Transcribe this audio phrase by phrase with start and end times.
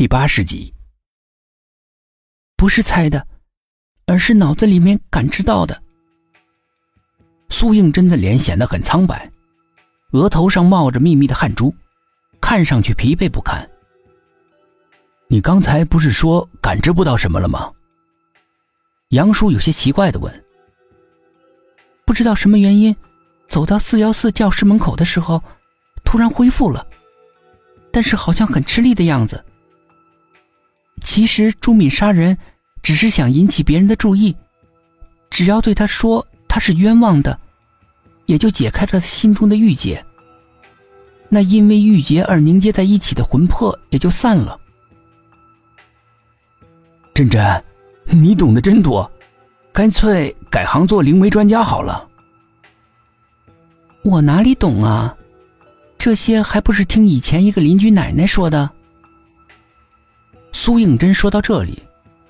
[0.00, 0.72] 第八十集，
[2.56, 3.28] 不是猜的，
[4.06, 5.78] 而是脑子里面感知到的。
[7.50, 9.30] 苏应真的脸显得很苍白，
[10.12, 11.74] 额头上冒着密密的汗珠，
[12.40, 13.68] 看上去疲惫不堪。
[15.28, 17.70] 你刚才不是说感知不到什么了吗？
[19.10, 20.44] 杨叔有些奇怪的问。
[22.06, 22.96] 不知道什么原因，
[23.50, 25.42] 走到四幺四教室门口的时候，
[26.06, 26.86] 突然恢复了，
[27.92, 29.44] 但是好像很吃力的样子。
[31.02, 32.36] 其实朱敏杀人，
[32.82, 34.34] 只是想引起别人的注意，
[35.30, 37.38] 只要对他说他是冤枉的，
[38.26, 40.04] 也就解开了他心中的郁结。
[41.28, 44.58] 那因为郁结而凝结在一起的魂魄也就散了。
[47.14, 47.62] 真真，
[48.06, 49.10] 你懂得真多，
[49.72, 52.08] 干脆改行做灵媒专家好了。
[54.02, 55.16] 我哪里懂啊？
[55.98, 58.70] 这些还不是听以前一个邻居奶奶说的。
[60.52, 61.82] 苏应真说到这里，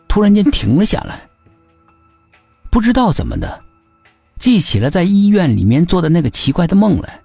[0.09, 1.29] 突然间停了下来。
[2.71, 3.63] 不知道怎么的，
[4.39, 7.21] 记起了在医院里面做的那个奇怪的梦来。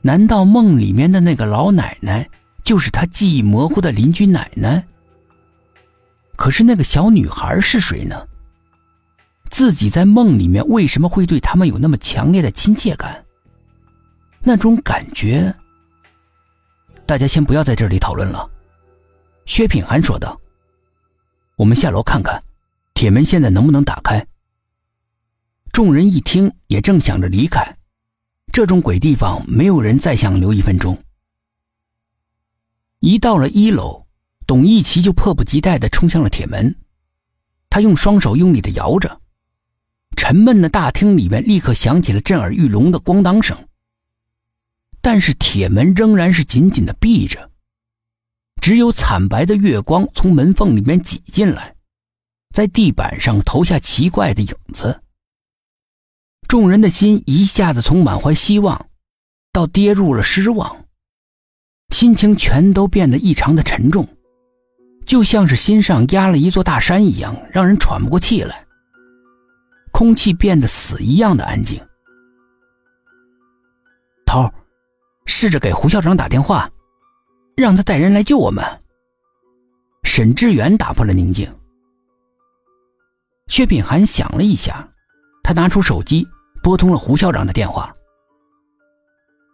[0.00, 2.28] 难道梦里面的那个老奶奶
[2.64, 4.84] 就是他记忆模糊的邻居奶奶？
[6.36, 8.26] 可是那个小女孩是谁呢？
[9.48, 13.24] 自己在梦里面为什么会对他们有那么强烈的亲切感？
[14.40, 15.54] 那种感觉，
[17.06, 18.50] 大家先不要在这里讨论了。
[19.44, 20.40] 薛品涵说道
[21.56, 22.42] ：“我们下楼看看，
[22.94, 24.26] 铁门现在能不能打开？”
[25.72, 27.76] 众人一听，也正想着离开。
[28.52, 31.02] 这种鬼地方，没有人再想留一分钟。
[33.00, 34.06] 一到了一楼，
[34.46, 36.74] 董一奇就迫不及待的冲向了铁门，
[37.70, 39.20] 他用双手用力的摇着，
[40.16, 43.56] 沉闷的大厅里面立刻响起了震耳欲聋的咣当声。
[45.00, 47.50] 但是铁门仍然是紧紧的闭着。
[48.62, 51.74] 只有惨白的月光从门缝里面挤进来，
[52.54, 55.02] 在地板上投下奇怪的影子。
[56.46, 58.86] 众人的心一下子从满怀希望，
[59.52, 60.84] 到跌入了失望，
[61.92, 64.08] 心情全都变得异常的沉重，
[65.04, 68.64] 就像是心上压了一座大山一样，让人喘不过气来。
[69.90, 71.84] 空气变得死一样的安静。
[74.24, 74.48] 头，
[75.26, 76.70] 试着给胡校长打电话。
[77.62, 78.64] 让他带人来救我们。
[80.02, 81.48] 沈志远打破了宁静。
[83.46, 84.88] 薛品涵想了一下，
[85.44, 86.26] 他拿出手机
[86.60, 87.94] 拨通了胡校长的电话。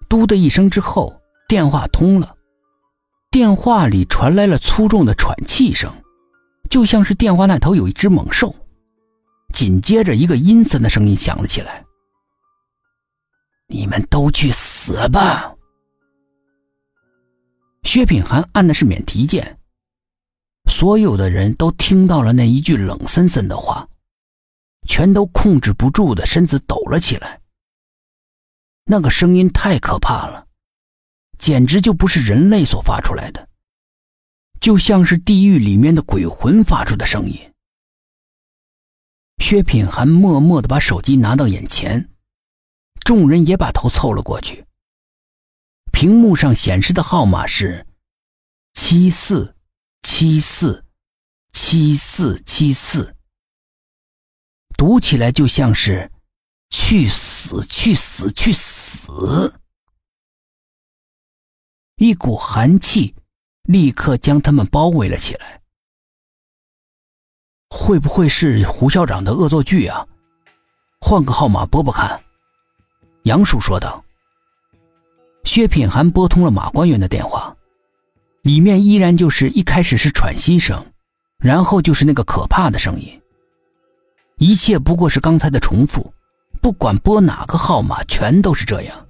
[0.08, 2.34] 嘟的一声之后，电话通了，
[3.30, 5.92] 电话里传来了粗重的喘气声，
[6.70, 8.54] 就像是电话那头有一只猛兽。
[9.52, 11.84] 紧接着，一个阴森的声音响了起来
[13.68, 15.54] ：“你们都去死吧！”
[17.88, 19.58] 薛品涵按的是免提键，
[20.70, 23.88] 所有的人都听到了那一句冷森森的话，
[24.86, 27.40] 全都控制不住的身子抖了起来。
[28.84, 30.46] 那个声音太可怕了，
[31.38, 33.48] 简直就不是人类所发出来的，
[34.60, 37.40] 就像是地狱里面的鬼魂发出的声音。
[39.42, 42.06] 薛品涵默默的把手机拿到眼前，
[43.00, 44.62] 众人也把头凑了过去。
[46.00, 47.84] 屏幕上显示的号码是
[48.72, 49.56] 七四
[50.04, 50.84] 七四
[51.52, 53.16] 七四七四，
[54.76, 56.08] 读起来就像是
[56.70, 59.52] “去死去死去死”。
[61.98, 63.12] 一股寒气
[63.64, 65.60] 立刻将他们包围了起来。
[67.70, 70.06] 会不会是胡校长的恶作剧啊？
[71.00, 72.22] 换个号码拨拨看。”
[73.26, 74.04] 杨叔说道。
[75.48, 77.56] 薛品涵拨通了马官员的电话，
[78.42, 80.84] 里面依然就是一开始是喘息声，
[81.38, 83.18] 然后就是那个可怕的声音。
[84.36, 86.12] 一切不过是刚才的重复，
[86.60, 89.06] 不管拨哪个号码，全都是这样。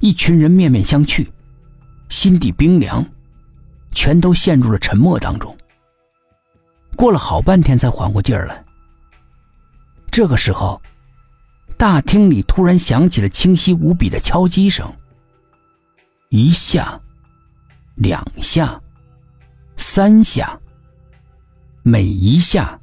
[0.00, 1.26] 一群人面面相觑，
[2.10, 3.02] 心底冰凉，
[3.92, 5.56] 全都陷入了沉默当中。
[6.94, 8.62] 过了好半天才缓过劲儿来。
[10.10, 10.78] 这个时候。
[11.80, 14.86] 大厅里突然响起了清晰无比的敲击声，
[16.28, 17.00] 一下，
[17.94, 18.78] 两下，
[19.78, 20.60] 三下，
[21.82, 22.78] 每一下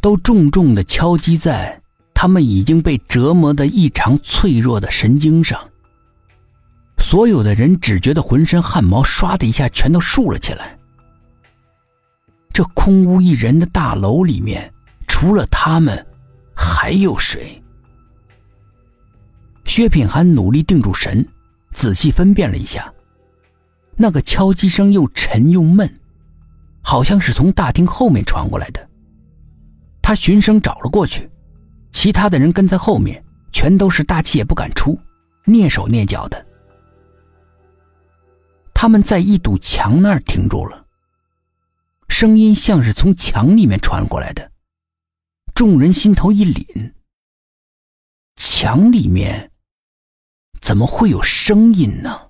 [0.00, 1.78] 都重重的敲击在
[2.14, 5.60] 他们已经被折磨的异常脆弱的神经上。
[6.98, 10.78] 所有的人只觉得浑身汗毛唰的一下全都竖了起来。
[12.54, 14.72] 这空无一人的大楼里面，
[15.06, 16.06] 除了他们，
[16.54, 17.62] 还有谁？
[19.80, 21.26] 薛品涵努力定住神，
[21.72, 22.92] 仔细分辨了一下，
[23.96, 25.90] 那个敲击声又沉又闷，
[26.82, 28.90] 好像是从大厅后面传过来的。
[30.02, 31.30] 他循声找了过去，
[31.92, 35.00] 其他的人跟在后面，全都是大气也不敢出，
[35.46, 36.46] 蹑手蹑脚的。
[38.74, 40.84] 他们在一堵墙那儿停住了，
[42.10, 44.52] 声音像是从墙里面传过来的。
[45.54, 46.92] 众人心头一凛，
[48.36, 49.49] 墙里面
[50.70, 52.29] 怎么会有声音呢？